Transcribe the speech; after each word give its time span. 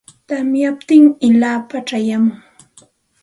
Tamyamuptin 0.27 1.05
illapam 1.27 1.83
chayamun. 1.87 2.35